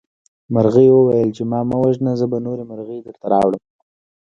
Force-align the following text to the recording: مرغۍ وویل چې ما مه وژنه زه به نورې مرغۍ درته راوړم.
مرغۍ 0.53 0.87
وویل 0.91 1.29
چې 1.37 1.43
ما 1.51 1.59
مه 1.69 1.77
وژنه 1.81 2.11
زه 2.19 2.25
به 2.31 2.37
نورې 2.45 2.63
مرغۍ 2.69 2.99
درته 3.05 3.25
راوړم. 3.33 3.63